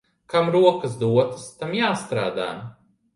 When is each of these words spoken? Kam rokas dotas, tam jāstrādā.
Kam 0.33 0.47
rokas 0.53 0.95
dotas, 1.03 1.43
tam 1.59 1.75
jāstrādā. 1.81 2.49